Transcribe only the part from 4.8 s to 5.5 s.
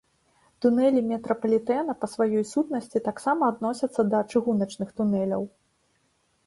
тунэляў.